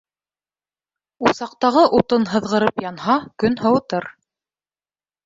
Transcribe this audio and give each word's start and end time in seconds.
Усаҡтағы 1.31 1.83
утын 1.97 2.25
һыҙғырып 2.31 2.81
янһа, 2.85 3.19
көн 3.45 3.59
һыуытыр. 3.65 4.09